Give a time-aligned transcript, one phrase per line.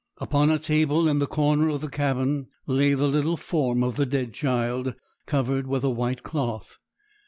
[0.17, 4.05] Upon a table in the corner of the cabin lay the little form of the
[4.07, 4.95] dead child,
[5.27, 6.75] covered with a white cloth.